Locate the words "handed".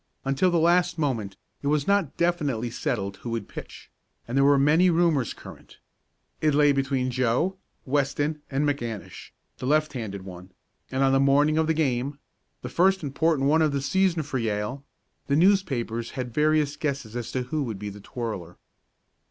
9.93-10.23